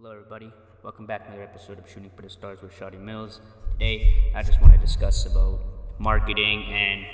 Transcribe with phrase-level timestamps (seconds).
[0.00, 0.52] Hello, everybody.
[0.84, 3.40] Welcome back to another episode of Shooting for the Stars with Shotty Mills.
[3.72, 5.58] Today, I just want to discuss about
[5.98, 7.04] marketing and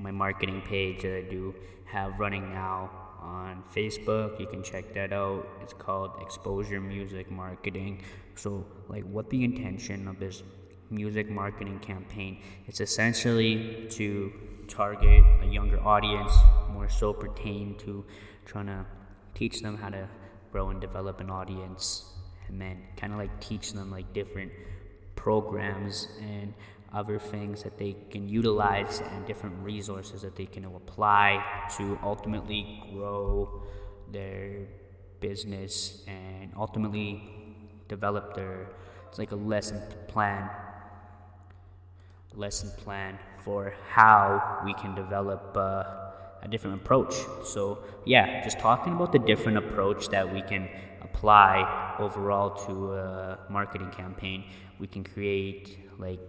[0.00, 2.90] my marketing page that I do have running now
[3.22, 4.40] on Facebook.
[4.40, 5.46] You can check that out.
[5.62, 8.02] It's called Exposure Music Marketing.
[8.34, 10.42] So, like, what the intention of this
[10.90, 12.42] music marketing campaign?
[12.66, 14.32] It's essentially to
[14.66, 16.32] target a younger audience,
[16.72, 18.04] more so pertain to
[18.44, 18.84] trying to
[19.34, 20.08] teach them how to
[20.50, 22.10] grow and develop an audience
[22.48, 24.52] and then kind of like teach them like different
[25.16, 26.52] programs and
[26.92, 31.42] other things that they can utilize and different resources that they can apply
[31.76, 33.62] to ultimately grow
[34.12, 34.58] their
[35.20, 37.22] business and ultimately
[37.88, 38.68] develop their
[39.08, 40.48] it's like a lesson plan
[42.34, 45.84] lesson plan for how we can develop uh,
[46.42, 47.14] a different approach.
[47.44, 50.68] So yeah just talking about the different approach that we can
[51.02, 54.44] apply overall to a marketing campaign,
[54.78, 56.20] we can create like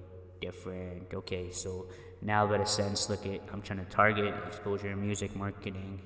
[0.41, 1.13] different.
[1.13, 1.87] Okay, so
[2.21, 6.01] now let a sense look at I'm trying to target exposure music marketing.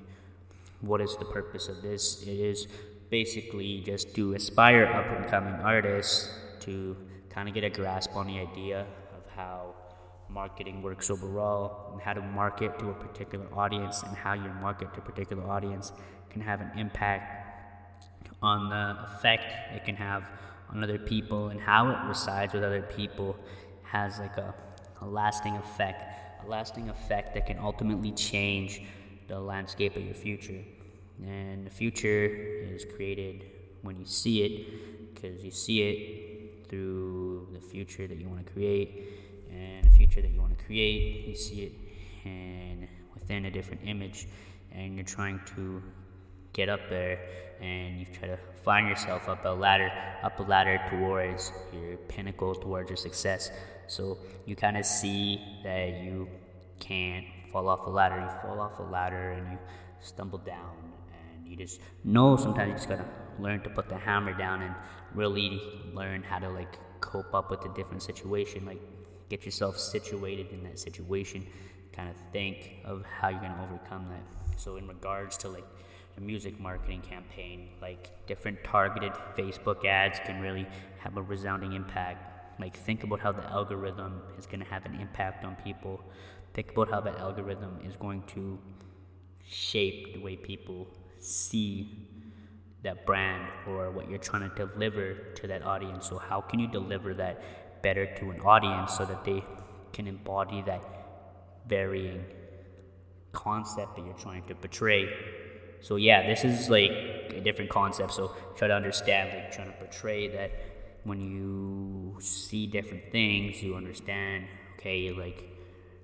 [0.80, 2.22] What is the purpose of this?
[2.22, 2.66] It is
[3.10, 6.96] basically just to aspire up and coming artists to
[7.28, 9.74] kind of get a grasp on the idea of how
[10.28, 14.92] marketing works overall and how to market to a particular audience and how your market
[14.94, 15.92] to a particular audience
[16.30, 17.39] can have an impact
[18.42, 20.24] on the effect it can have
[20.70, 23.36] on other people and how it resides with other people
[23.82, 24.54] has like a,
[25.00, 26.02] a lasting effect,
[26.44, 28.82] a lasting effect that can ultimately change
[29.26, 30.62] the landscape of your future.
[31.22, 33.44] And the future is created
[33.82, 38.52] when you see it, because you see it through the future that you want to
[38.52, 39.04] create,
[39.50, 41.72] and the future that you want to create, you see it
[42.24, 44.28] and within a different image,
[44.72, 45.82] and you're trying to
[46.52, 47.20] get up there
[47.60, 49.90] and you try to find yourself up a ladder,
[50.22, 53.50] up a ladder towards your pinnacle, towards your success.
[53.86, 56.28] So you kind of see that you
[56.78, 58.20] can't fall off a ladder.
[58.20, 59.58] You fall off a ladder and you
[60.00, 60.74] stumble down,
[61.12, 63.04] and you just know sometimes you just gotta
[63.38, 64.74] learn to put the hammer down and
[65.14, 65.60] really
[65.92, 68.64] learn how to like cope up with a different situation.
[68.64, 68.80] Like
[69.28, 71.46] get yourself situated in that situation.
[71.92, 74.60] Kind of think of how you're gonna overcome that.
[74.60, 75.66] So in regards to like
[76.16, 77.68] a music marketing campaign.
[77.80, 80.66] Like different targeted Facebook ads can really
[80.98, 82.60] have a resounding impact.
[82.60, 86.02] Like think about how the algorithm is going to have an impact on people.
[86.54, 88.58] Think about how that algorithm is going to
[89.42, 90.86] shape the way people
[91.18, 92.06] see
[92.82, 96.08] that brand or what you're trying to deliver to that audience.
[96.08, 99.44] So how can you deliver that better to an audience so that they
[99.92, 100.82] can embody that
[101.66, 102.24] varying
[103.32, 105.08] concept that you're trying to portray
[105.80, 108.12] so yeah, this is like a different concept.
[108.12, 110.50] So try to understand, like trying to portray that
[111.04, 114.46] when you see different things, you understand.
[114.78, 115.44] Okay, like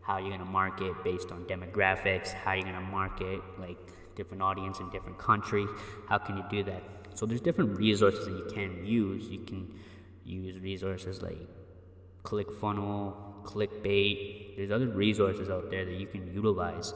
[0.03, 3.79] how you're gonna market based on demographics, how you're gonna market like
[4.15, 5.67] different audience in different country.
[6.09, 6.83] How can you do that?
[7.15, 9.29] So there's different resources that you can use.
[9.29, 9.73] You can
[10.25, 11.39] use resources like
[12.25, 13.15] ClickFunnels,
[13.45, 14.57] ClickBait.
[14.57, 16.93] There's other resources out there that you can utilize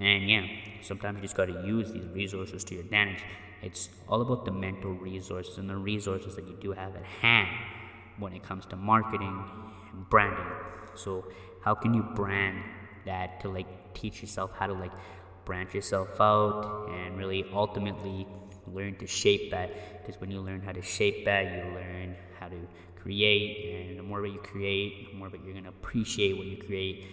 [0.00, 0.46] and yeah,
[0.80, 3.22] sometimes you just got to use these resources to your advantage.
[3.62, 7.48] It's all about the mental resources and the resources that you do have at hand
[8.18, 9.44] when it comes to marketing
[9.92, 10.46] and branding.
[10.94, 11.26] So,
[11.62, 12.62] how can you brand
[13.04, 14.92] that to like teach yourself how to like
[15.44, 18.26] branch yourself out and really ultimately
[18.72, 19.70] learn to shape that?
[20.00, 22.56] Because when you learn how to shape that, you learn how to
[23.02, 26.56] create, and the more that you create, the more that you're gonna appreciate what you
[26.56, 27.06] create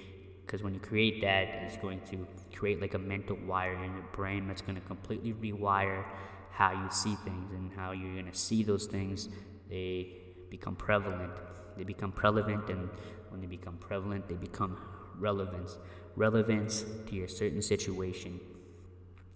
[0.48, 2.26] because when you create that it's going to
[2.56, 6.06] create like a mental wire in your brain that's going to completely rewire
[6.52, 9.30] how you see things and how you're going to see those things.
[9.70, 10.14] They
[10.50, 11.34] become prevalent.
[11.78, 12.90] They become prevalent and
[13.30, 14.78] when they become prevalent they become
[15.20, 15.78] relevance
[16.16, 18.40] relevance to your certain situation.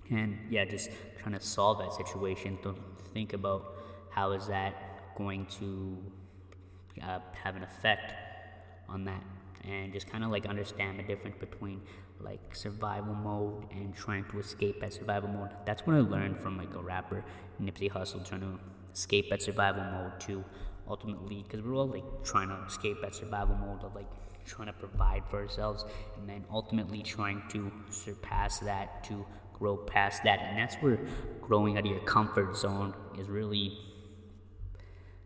[0.10, 0.90] And yeah just
[1.22, 2.80] trying to solve that situation don't
[3.14, 3.76] think about
[4.10, 5.98] how is that going to
[7.04, 8.14] uh, have an effect
[8.90, 9.24] on that
[9.68, 11.82] and just kind of like understand the difference between
[12.20, 15.50] like survival mode and trying to escape that survival mode.
[15.66, 17.24] That's what I learned from like a rapper,
[17.62, 18.60] Nipsey Hussle, trying to
[18.94, 20.44] escape that survival mode too.
[20.88, 24.08] Ultimately, because we're all like trying to escape that survival mode of like
[24.46, 25.86] trying to provide for ourselves,
[26.18, 30.40] and then ultimately trying to surpass that to grow past that.
[30.40, 31.00] And that's where
[31.40, 33.78] growing out of your comfort zone is really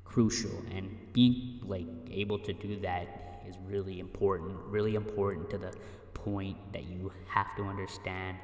[0.04, 0.52] crucial.
[0.76, 5.74] And being like able to do that is really important, really important to the
[6.13, 8.38] point that you have to understand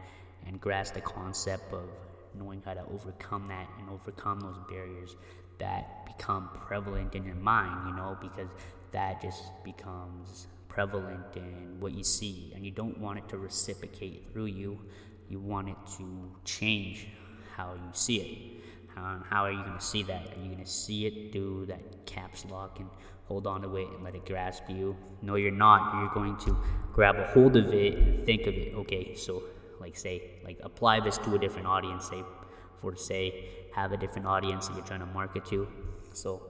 [0.45, 1.89] and grasp the concept of
[2.37, 5.15] knowing how to overcome that and overcome those barriers
[5.59, 8.49] that become prevalent in your mind, you know, because
[8.91, 14.25] that just becomes prevalent in what you see, and you don't want it to reciprocate
[14.31, 14.79] through you.
[15.29, 17.07] You want it to change
[17.55, 18.80] how you see it.
[18.95, 20.21] How, how are you going to see that?
[20.35, 22.89] Are you going to see it do that caps lock and
[23.25, 24.95] hold on to it and let it grasp you?
[25.21, 25.95] No, you're not.
[25.95, 26.57] You're going to
[26.93, 28.73] grab a hold of it and think of it.
[28.75, 29.43] Okay, so
[29.79, 32.09] like say, like apply this to a different audience.
[32.09, 32.23] Say,
[32.79, 35.67] for say, have a different audience that you're trying to market to.
[36.13, 36.41] So,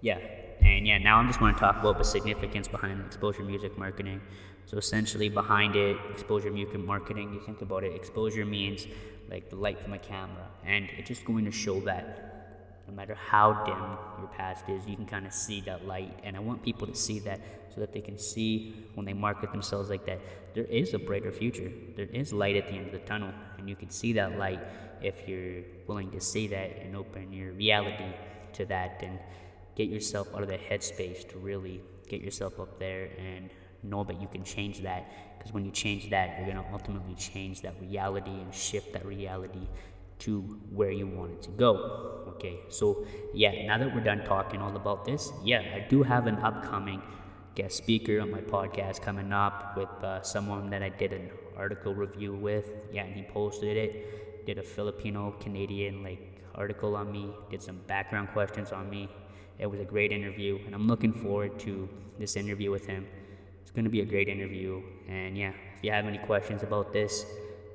[0.00, 0.18] yeah,
[0.60, 4.20] and yeah, now I'm just going to talk about the significance behind exposure music marketing.
[4.68, 7.32] So essentially, behind it, exposure marketing.
[7.32, 7.94] You think about it.
[7.94, 8.86] Exposure means
[9.30, 13.14] like the light from a camera, and it's just going to show that no matter
[13.14, 13.78] how dim
[14.18, 16.20] your past is, you can kind of see that light.
[16.22, 17.40] And I want people to see that
[17.74, 20.20] so that they can see when they market themselves like that,
[20.54, 21.72] there is a brighter future.
[21.96, 24.60] There is light at the end of the tunnel, and you can see that light
[25.00, 28.12] if you're willing to see that and open your reality
[28.52, 29.18] to that and
[29.76, 33.48] get yourself out of the headspace to really get yourself up there and
[33.82, 35.06] know that you can change that
[35.38, 39.04] because when you change that you're going to ultimately change that reality and shift that
[39.06, 39.66] reality
[40.18, 40.40] to
[40.72, 42.58] where you want it to go okay?
[42.68, 46.36] So yeah now that we're done talking all about this yeah i do have an
[46.36, 47.02] upcoming
[47.54, 51.92] guest speaker on my podcast coming up with uh, someone that i did an article
[51.94, 52.70] review with.
[52.92, 57.78] Yeah and he posted it did a filipino canadian like article on me did some
[57.86, 59.08] background questions on me.
[59.58, 61.88] It was a great interview and i'm looking forward to
[62.18, 63.06] this interview with him
[63.68, 66.92] it's going to be a great interview and yeah if you have any questions about
[66.92, 67.26] this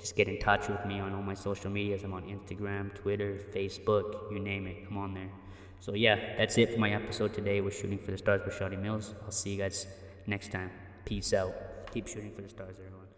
[0.04, 2.04] just get in touch with me on all my social medias.
[2.04, 4.76] I'm on Instagram, Twitter, Facebook, you name it.
[4.90, 5.30] I'm on there.
[5.80, 7.62] So yeah, that's it for my episode today.
[7.62, 9.14] We're shooting for the stars with Shotty Mills.
[9.24, 9.86] I'll see you guys
[10.26, 10.70] next time.
[11.06, 11.54] Peace out.
[11.90, 13.13] Keep shooting for the stars, everyone.